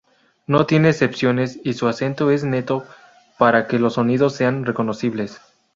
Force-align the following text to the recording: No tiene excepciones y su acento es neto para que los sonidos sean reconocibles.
No 0.47 0.65
tiene 0.65 0.89
excepciones 0.89 1.59
y 1.63 1.73
su 1.73 1.87
acento 1.87 2.31
es 2.31 2.43
neto 2.43 2.87
para 3.37 3.67
que 3.67 3.77
los 3.77 3.93
sonidos 3.93 4.33
sean 4.33 4.65
reconocibles. 4.65 5.39